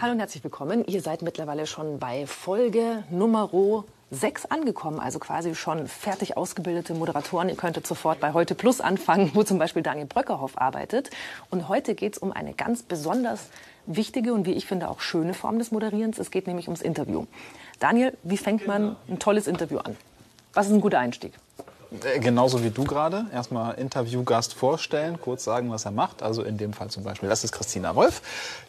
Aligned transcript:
Hallo 0.00 0.12
und 0.12 0.20
herzlich 0.20 0.44
willkommen. 0.44 0.84
Ihr 0.86 1.02
seid 1.02 1.22
mittlerweile 1.22 1.66
schon 1.66 1.98
bei 1.98 2.24
Folge 2.28 3.02
Nummer 3.10 3.50
6 4.12 4.46
angekommen, 4.46 5.00
also 5.00 5.18
quasi 5.18 5.56
schon 5.56 5.88
fertig 5.88 6.36
ausgebildete 6.36 6.94
Moderatoren. 6.94 7.48
Ihr 7.48 7.56
könntet 7.56 7.84
sofort 7.84 8.20
bei 8.20 8.32
Heute 8.32 8.54
Plus 8.54 8.80
anfangen, 8.80 9.32
wo 9.34 9.42
zum 9.42 9.58
Beispiel 9.58 9.82
Daniel 9.82 10.06
Bröckerhoff 10.06 10.56
arbeitet. 10.56 11.10
Und 11.50 11.68
heute 11.68 11.96
geht 11.96 12.12
es 12.12 12.18
um 12.20 12.30
eine 12.30 12.54
ganz 12.54 12.84
besonders 12.84 13.48
wichtige 13.86 14.34
und 14.34 14.46
wie 14.46 14.52
ich 14.52 14.66
finde 14.66 14.88
auch 14.88 15.00
schöne 15.00 15.34
Form 15.34 15.58
des 15.58 15.72
Moderierens. 15.72 16.20
Es 16.20 16.30
geht 16.30 16.46
nämlich 16.46 16.68
ums 16.68 16.80
Interview. 16.80 17.26
Daniel, 17.80 18.16
wie 18.22 18.36
fängt 18.36 18.68
man 18.68 18.94
ein 19.08 19.18
tolles 19.18 19.48
Interview 19.48 19.78
an? 19.78 19.96
Was 20.54 20.68
ist 20.68 20.74
ein 20.74 20.80
guter 20.80 21.00
Einstieg? 21.00 21.32
Äh, 22.04 22.20
genauso 22.20 22.62
wie 22.64 22.70
du 22.70 22.84
gerade. 22.84 23.26
Erstmal 23.32 23.74
Interviewgast 23.74 24.54
vorstellen, 24.54 25.18
kurz 25.20 25.44
sagen, 25.44 25.70
was 25.70 25.84
er 25.84 25.90
macht. 25.90 26.22
Also 26.22 26.42
in 26.42 26.58
dem 26.58 26.72
Fall 26.72 26.88
zum 26.88 27.04
Beispiel, 27.04 27.28
das 27.28 27.44
ist 27.44 27.52
Christina 27.52 27.94
Wolf. 27.94 28.22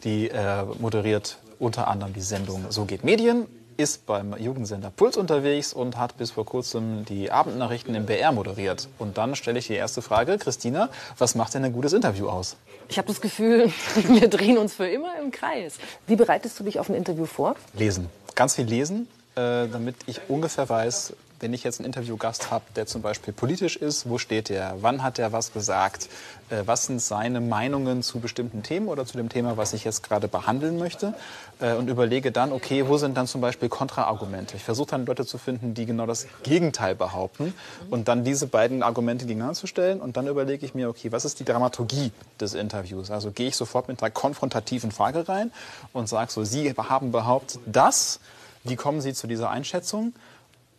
Die 0.04 0.28
äh, 0.28 0.64
moderiert 0.78 1.38
unter 1.58 1.88
anderem 1.88 2.12
die 2.14 2.22
Sendung 2.22 2.64
So 2.70 2.86
geht 2.86 3.04
Medien, 3.04 3.46
ist 3.76 4.06
beim 4.06 4.36
Jugendsender 4.38 4.90
Puls 4.90 5.16
unterwegs 5.16 5.72
und 5.72 5.96
hat 5.96 6.16
bis 6.16 6.32
vor 6.32 6.44
kurzem 6.44 7.04
die 7.04 7.30
Abendnachrichten 7.30 7.94
im 7.94 8.06
BR 8.06 8.32
moderiert. 8.32 8.88
Und 8.98 9.18
dann 9.18 9.34
stelle 9.34 9.58
ich 9.58 9.66
die 9.66 9.74
erste 9.74 10.02
Frage, 10.02 10.38
Christina, 10.38 10.88
was 11.18 11.34
macht 11.34 11.54
denn 11.54 11.64
ein 11.64 11.72
gutes 11.72 11.92
Interview 11.92 12.28
aus? 12.28 12.56
Ich 12.88 12.98
habe 12.98 13.08
das 13.08 13.20
Gefühl, 13.20 13.70
wir 13.94 14.28
drehen 14.28 14.58
uns 14.58 14.74
für 14.74 14.86
immer 14.86 15.18
im 15.22 15.30
Kreis. 15.30 15.76
Wie 16.06 16.16
bereitest 16.16 16.58
du 16.58 16.64
dich 16.64 16.78
auf 16.78 16.88
ein 16.88 16.94
Interview 16.94 17.26
vor? 17.26 17.56
Lesen. 17.74 18.08
Ganz 18.34 18.54
viel 18.54 18.64
lesen, 18.64 19.06
äh, 19.36 19.68
damit 19.68 19.96
ich 20.06 20.20
ungefähr 20.28 20.68
weiß, 20.68 21.14
wenn 21.40 21.54
ich 21.54 21.64
jetzt 21.64 21.80
einen 21.80 21.86
Interviewgast 21.86 22.50
habe, 22.50 22.64
der 22.76 22.86
zum 22.86 23.02
Beispiel 23.02 23.32
politisch 23.32 23.76
ist, 23.76 24.08
wo 24.08 24.18
steht 24.18 24.50
der, 24.50 24.76
wann 24.80 25.02
hat 25.02 25.18
er 25.18 25.32
was 25.32 25.52
gesagt, 25.52 26.08
äh, 26.50 26.62
was 26.66 26.84
sind 26.84 27.00
seine 27.00 27.40
Meinungen 27.40 28.02
zu 28.02 28.20
bestimmten 28.20 28.62
Themen 28.62 28.88
oder 28.88 29.06
zu 29.06 29.16
dem 29.16 29.28
Thema, 29.30 29.56
was 29.56 29.72
ich 29.72 29.84
jetzt 29.84 30.02
gerade 30.02 30.28
behandeln 30.28 30.78
möchte 30.78 31.14
äh, 31.60 31.74
und 31.74 31.88
überlege 31.88 32.30
dann, 32.30 32.52
okay, 32.52 32.86
wo 32.86 32.98
sind 32.98 33.16
dann 33.16 33.26
zum 33.26 33.40
Beispiel 33.40 33.68
Kontraargumente. 33.68 34.56
Ich 34.56 34.64
versuche 34.64 34.90
dann 34.90 35.06
Leute 35.06 35.24
zu 35.24 35.38
finden, 35.38 35.72
die 35.72 35.86
genau 35.86 36.06
das 36.06 36.26
Gegenteil 36.42 36.94
behaupten 36.94 37.54
und 37.88 38.08
dann 38.08 38.22
diese 38.22 38.46
beiden 38.46 38.82
Argumente 38.82 39.24
gegeneinander 39.24 39.58
zu 39.58 39.66
stellen 39.66 40.00
und 40.00 40.16
dann 40.16 40.26
überlege 40.26 40.64
ich 40.66 40.74
mir, 40.74 40.88
okay, 40.90 41.10
was 41.10 41.24
ist 41.24 41.40
die 41.40 41.44
Dramaturgie 41.44 42.12
des 42.38 42.54
Interviews? 42.54 43.10
Also 43.10 43.30
gehe 43.30 43.48
ich 43.48 43.56
sofort 43.56 43.88
mit 43.88 44.02
einer 44.02 44.10
konfrontativen 44.10 44.92
Frage 44.92 45.26
rein 45.26 45.52
und 45.94 46.08
sage 46.08 46.30
so, 46.30 46.44
Sie 46.44 46.70
haben 46.70 47.12
behauptet 47.12 47.60
das, 47.66 48.20
wie 48.64 48.76
kommen 48.76 49.00
Sie 49.00 49.14
zu 49.14 49.26
dieser 49.26 49.50
Einschätzung? 49.50 50.14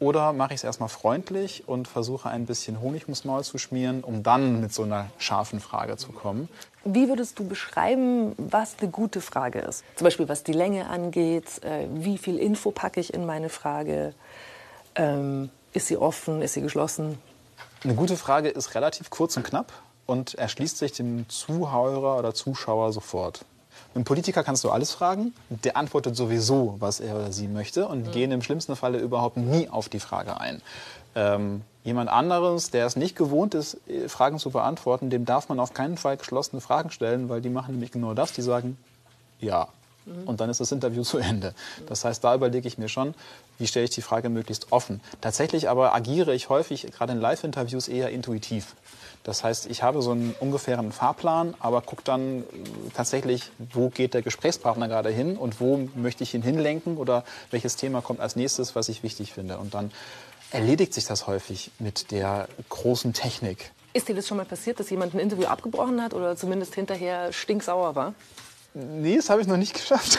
Oder 0.01 0.33
mache 0.33 0.55
ich 0.55 0.61
es 0.61 0.63
erstmal 0.63 0.89
freundlich 0.89 1.67
und 1.67 1.88
versuche 1.88 2.27
ein 2.27 2.47
bisschen 2.47 2.81
Honig 2.81 3.03
ums 3.03 3.23
Maul 3.23 3.43
zu 3.43 3.59
schmieren, 3.59 4.03
um 4.03 4.23
dann 4.23 4.59
mit 4.59 4.73
so 4.73 4.81
einer 4.81 5.11
scharfen 5.19 5.59
Frage 5.59 5.95
zu 5.95 6.11
kommen. 6.11 6.49
Wie 6.83 7.07
würdest 7.07 7.38
du 7.38 7.47
beschreiben, 7.47 8.33
was 8.38 8.77
eine 8.79 8.89
gute 8.89 9.21
Frage 9.21 9.59
ist? 9.59 9.83
Zum 9.95 10.05
Beispiel 10.05 10.27
was 10.27 10.41
die 10.41 10.53
Länge 10.53 10.88
angeht, 10.89 11.63
äh, 11.63 11.85
wie 11.93 12.17
viel 12.17 12.39
Info 12.39 12.71
packe 12.71 12.99
ich 12.99 13.13
in 13.13 13.27
meine 13.27 13.49
Frage? 13.49 14.16
Ähm, 14.95 15.51
ist 15.73 15.85
sie 15.85 15.97
offen, 15.97 16.41
ist 16.41 16.53
sie 16.53 16.61
geschlossen? 16.61 17.19
Eine 17.83 17.93
gute 17.93 18.17
Frage 18.17 18.49
ist 18.49 18.73
relativ 18.73 19.11
kurz 19.11 19.38
und 19.38 19.43
knapp 19.43 19.71
und 20.07 20.33
erschließt 20.33 20.79
sich 20.79 20.93
dem 20.93 21.29
Zuhörer 21.29 22.17
oder 22.17 22.33
Zuschauer 22.33 22.91
sofort. 22.91 23.45
Einen 23.94 24.05
Politiker 24.05 24.44
kannst 24.44 24.64
du 24.64 24.69
alles 24.69 24.91
fragen, 24.91 25.33
der 25.50 25.77
antwortet 25.77 26.16
sowieso, 26.16 26.75
was 26.80 27.00
er 27.00 27.16
oder 27.16 27.31
sie 27.31 27.47
möchte 27.47 27.88
und 27.88 28.08
mhm. 28.08 28.11
gehen 28.11 28.31
im 28.31 28.41
schlimmsten 28.41 28.75
Falle 28.75 29.00
überhaupt 29.00 29.38
nie 29.38 29.67
auf 29.69 29.89
die 29.89 30.00
Frage 30.00 30.39
ein. 30.39 30.61
Ähm, 31.13 31.61
jemand 31.83 32.09
anderes, 32.09 32.72
der 32.72 32.85
es 32.85 32.95
nicht 32.95 33.16
gewohnt 33.16 33.53
ist, 33.53 33.78
äh, 33.88 34.07
Fragen 34.07 34.40
zu 34.40 34.50
beantworten, 34.50 35.09
dem 35.09 35.25
darf 35.25 35.50
man 35.50 35.59
auf 35.59 35.73
keinen 35.73 35.97
Fall 35.97 36.18
geschlossene 36.18 36.62
Fragen 36.62 36.91
stellen, 36.91 37.28
weil 37.28 37.41
die 37.41 37.50
machen 37.50 37.73
nämlich 37.73 37.91
genau 37.91 38.13
das, 38.13 38.31
die 38.31 38.41
sagen 38.41 38.78
ja. 39.40 39.68
Mhm. 40.06 40.28
Und 40.28 40.40
dann 40.40 40.50
ist 40.50 40.59
das 40.59 40.72
Interview 40.72 41.03
zu 41.03 41.18
Ende. 41.18 41.53
Das 41.88 42.06
heißt, 42.06 42.24
da 42.24 42.34
überlege 42.35 42.68
ich 42.68 42.78
mir 42.78 42.90
schon, 42.90 43.13
wie 43.57 43.68
stelle 43.68 43.85
ich 43.85 43.91
die 43.91 44.01
Frage 44.01 44.29
möglichst 44.29 44.72
offen. 44.72 45.01
Tatsächlich 45.19 45.69
aber 45.69 45.94
agiere 45.94 46.34
ich 46.34 46.50
häufig, 46.50 46.88
gerade 46.91 47.13
in 47.13 47.19
Live-Interviews, 47.19 47.88
eher 47.88 48.09
intuitiv. 48.09 48.75
Das 49.23 49.43
heißt, 49.43 49.67
ich 49.67 49.83
habe 49.83 50.01
so 50.01 50.11
einen 50.11 50.35
ungefähren 50.39 50.91
Fahrplan, 50.91 51.53
aber 51.59 51.81
gucke 51.81 52.03
dann 52.03 52.43
tatsächlich, 52.95 53.51
wo 53.73 53.89
geht 53.89 54.13
der 54.13 54.23
Gesprächspartner 54.23 54.87
gerade 54.87 55.09
hin 55.09 55.37
und 55.37 55.59
wo 55.59 55.87
möchte 55.95 56.23
ich 56.23 56.33
ihn 56.33 56.41
hinlenken 56.41 56.97
oder 56.97 57.23
welches 57.51 57.75
Thema 57.75 58.01
kommt 58.01 58.19
als 58.19 58.35
nächstes, 58.35 58.75
was 58.75 58.89
ich 58.89 59.03
wichtig 59.03 59.33
finde. 59.33 59.57
Und 59.57 59.73
dann 59.73 59.91
erledigt 60.51 60.93
sich 60.93 61.05
das 61.05 61.27
häufig 61.27 61.71
mit 61.79 62.11
der 62.11 62.47
großen 62.69 63.13
Technik. 63.13 63.71
Ist 63.93 64.07
dir 64.07 64.15
das 64.15 64.27
schon 64.27 64.37
mal 64.37 64.45
passiert, 64.45 64.79
dass 64.79 64.89
jemand 64.89 65.13
ein 65.13 65.19
Interview 65.19 65.45
abgebrochen 65.45 66.01
hat 66.01 66.13
oder 66.13 66.35
zumindest 66.35 66.75
hinterher 66.75 67.31
stinksauer 67.33 67.95
war? 67.95 68.13
Nee, 68.73 69.17
das 69.17 69.29
habe 69.29 69.41
ich 69.41 69.47
noch 69.47 69.57
nicht 69.57 69.73
geschafft. 69.81 70.17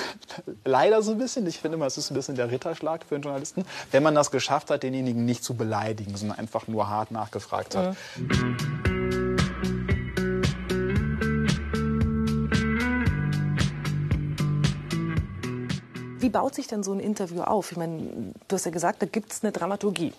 Leider 0.64 1.02
so 1.02 1.12
ein 1.12 1.18
bisschen. 1.18 1.46
Ich 1.46 1.58
finde 1.58 1.76
immer, 1.76 1.86
es 1.86 1.96
ist 1.96 2.10
ein 2.10 2.14
bisschen 2.14 2.34
der 2.34 2.50
Ritterschlag 2.50 3.04
für 3.04 3.14
einen 3.14 3.22
Journalisten, 3.22 3.64
wenn 3.90 4.02
man 4.02 4.14
das 4.14 4.30
geschafft 4.30 4.70
hat, 4.70 4.82
denjenigen 4.82 5.24
nicht 5.24 5.42
zu 5.42 5.54
beleidigen, 5.54 6.16
sondern 6.16 6.38
einfach 6.38 6.68
nur 6.68 6.88
hart 6.88 7.10
nachgefragt 7.10 7.76
hat. 7.76 7.96
Mhm. 8.16 8.56
Wie 16.19 16.28
baut 16.28 16.54
sich 16.54 16.69
denn 16.69 16.84
so 16.84 16.92
ein 16.92 17.00
Interview 17.00 17.42
auf? 17.42 17.72
Ich 17.72 17.78
meine, 17.78 18.32
du 18.46 18.54
hast 18.54 18.64
ja 18.64 18.70
gesagt, 18.70 19.02
da 19.02 19.06
gibt 19.06 19.32
es 19.32 19.42
eine 19.42 19.50
Dramaturgie. 19.50 20.12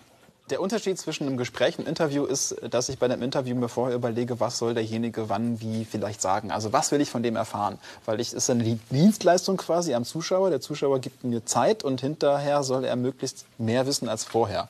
Der 0.50 0.60
Unterschied 0.60 1.00
zwischen 1.00 1.26
einem 1.26 1.38
Gespräch 1.38 1.78
und 1.78 1.86
einem 1.86 1.90
Interview 1.90 2.26
ist, 2.26 2.58
dass 2.70 2.90
ich 2.90 3.00
bei 3.00 3.06
einem 3.06 3.24
Interview 3.24 3.56
mir 3.56 3.70
vorher 3.70 3.96
überlege, 3.96 4.42
was 4.42 4.58
soll 4.58 4.74
derjenige 4.74 5.30
wann, 5.30 5.62
wie 5.62 5.86
vielleicht 5.86 6.22
sagen. 6.22 6.52
Also 6.52 6.74
was 6.74 6.92
will 6.92 7.00
ich 7.00 7.10
von 7.10 7.24
dem 7.24 7.38
erfahren? 7.38 7.80
Weil 8.06 8.20
ich 8.20 8.34
ist 8.34 8.50
eine 8.50 8.78
Dienstleistung 8.92 9.56
quasi 9.56 9.94
am 9.94 10.04
Zuschauer. 10.04 10.50
Der 10.50 10.60
Zuschauer 10.60 11.00
gibt 11.00 11.24
mir 11.24 11.46
Zeit 11.46 11.86
und 11.86 12.02
hinterher 12.02 12.64
soll 12.64 12.84
er 12.84 12.98
möglichst 12.98 13.46
mehr 13.58 13.88
wissen 13.88 14.10
als 14.10 14.26
vorher. 14.26 14.68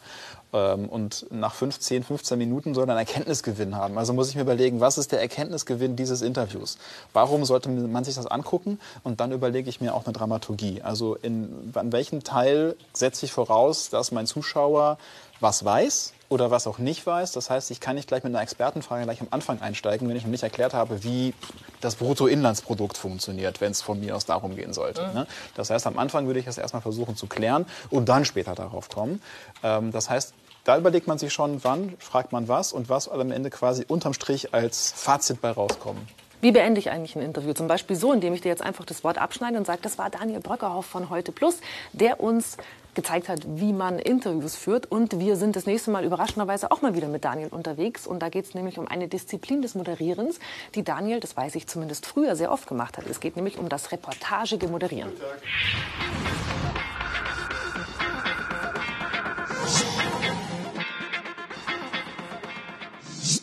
Ähm, 0.54 0.88
und 0.88 1.26
nach 1.32 1.56
15, 1.56 2.04
15 2.04 2.38
Minuten 2.38 2.76
soll 2.76 2.88
er 2.88 2.92
einen 2.92 3.00
Erkenntnisgewinn 3.00 3.76
haben. 3.76 3.98
Also 3.98 4.14
muss 4.14 4.30
ich 4.30 4.36
mir 4.36 4.42
überlegen, 4.42 4.80
was 4.80 5.00
ist 5.00 5.12
der 5.12 5.20
Erkenntnisgewinn 5.20 5.96
dieses 5.96 6.22
Interviews? 6.22 6.78
Warum 7.12 7.44
sollte 7.44 7.70
man 7.70 8.04
sich 8.04 8.16
das 8.16 8.28
angucken? 8.28 8.80
Und 9.04 9.20
dann 9.20 9.32
überlege 9.32 9.70
ich 9.70 9.82
mir 9.82 9.96
auch 9.96 10.06
eine 10.06 10.14
Dramaturgie. 10.14 10.84
Also 10.84 11.16
in, 11.16 11.72
an 11.74 11.92
welchem 11.92 12.24
Teil 12.24 12.76
setze 12.94 13.26
ich 13.26 13.34
voraus, 13.34 13.90
dass 13.90 14.12
mein 14.12 14.28
Zuschauer 14.28 15.00
was 15.40 15.66
weiß 15.66 16.14
oder 16.30 16.52
was 16.52 16.68
auch 16.68 16.78
nicht 16.78 17.06
weiß. 17.06 17.32
Das 17.32 17.50
heißt, 17.50 17.72
ich 17.72 17.80
kann 17.80 17.96
nicht 17.96 18.08
gleich 18.08 18.24
mit 18.24 18.34
einer 18.34 18.42
Expertenfrage 18.42 19.04
gleich 19.04 19.22
am 19.22 19.28
Anfang 19.32 19.62
einsteigen, 19.62 20.10
wenn 20.10 20.16
ich 20.16 20.24
noch 20.24 20.32
nicht 20.32 20.44
erklärt 20.44 20.74
habe, 20.74 21.04
wie 21.04 21.34
das 21.82 21.96
Bruttoinlandsprodukt 21.96 22.98
funktioniert, 22.98 23.62
wenn 23.62 23.72
es 23.72 23.82
von 23.82 24.00
mir 24.00 24.16
aus 24.16 24.26
darum 24.26 24.56
gehen 24.56 24.74
sollte. 24.74 25.08
Mhm. 25.08 25.14
Ne? 25.14 25.28
Das 25.56 25.70
heißt, 25.70 25.86
am 25.86 25.98
Anfang 26.00 26.28
würde 26.28 26.40
ich 26.40 26.46
das 26.46 26.58
erstmal 26.58 26.82
versuchen 26.82 27.16
zu 27.16 27.28
klären 27.28 27.66
und 27.90 28.10
dann 28.10 28.26
später 28.26 28.56
darauf 28.56 28.90
kommen. 28.90 29.22
Ähm, 29.64 29.92
das 29.92 30.10
heißt, 30.10 30.34
da 30.64 30.78
überlegt 30.78 31.08
man 31.08 31.18
sich 31.18 31.34
schon, 31.34 31.64
wann 31.64 31.96
fragt 32.00 32.32
man 32.32 32.48
was 32.48 32.72
und 32.72 32.90
was 32.90 33.10
am 33.10 33.32
Ende 33.32 33.50
quasi 33.50 33.86
unterm 33.88 34.14
Strich 34.14 34.54
als 34.54 34.94
Fazit 34.96 35.42
bei 35.42 35.52
rauskommen. 35.52 36.08
Wie 36.44 36.52
beende 36.52 36.78
ich 36.78 36.92
eigentlich 36.92 37.16
ein 37.16 37.22
Interview? 37.22 37.54
Zum 37.54 37.70
Beispiel 37.70 37.96
so, 37.96 38.12
indem 38.12 38.34
ich 38.34 38.42
dir 38.42 38.50
jetzt 38.50 38.62
einfach 38.62 38.84
das 38.84 39.06
Wort 39.06 39.18
abschneide 39.18 39.58
und 39.58 39.66
sage, 39.66 39.80
das 39.82 39.98
war 39.98 40.10
Daniel 40.10 40.42
Bröckerhoff 40.42 40.86
von 40.86 41.10
Heute 41.10 41.32
Plus, 41.32 41.62
der 41.94 42.20
uns 42.20 42.58
gezeigt 42.96 43.30
hat, 43.30 43.40
wie 43.48 43.72
man 43.72 43.98
Interviews 43.98 44.58
führt. 44.58 44.92
Und 44.92 45.22
wir 45.22 45.38
sind 45.38 45.56
das 45.56 45.68
nächste 45.68 45.90
Mal 45.90 46.04
überraschenderweise 46.04 46.70
auch 46.70 46.82
mal 46.82 46.96
wieder 46.96 47.08
mit 47.08 47.24
Daniel 47.24 47.48
unterwegs. 47.48 48.06
Und 48.06 48.20
da 48.20 48.28
geht 48.28 48.44
es 48.44 48.56
nämlich 48.56 48.78
um 48.78 48.90
eine 48.90 49.08
Disziplin 49.08 49.62
des 49.62 49.74
Moderierens, 49.74 50.40
die 50.76 50.84
Daniel, 50.84 51.22
das 51.22 51.38
weiß 51.38 51.56
ich 51.56 51.66
zumindest 51.66 52.06
früher, 52.06 52.36
sehr 52.36 52.52
oft 52.52 52.68
gemacht 52.68 52.98
hat. 52.98 53.08
Es 53.08 53.22
geht 53.22 53.38
nämlich 53.38 53.58
um 53.58 53.70
das 53.70 53.94
reportagige 53.94 54.68
Moderieren. 54.68 55.14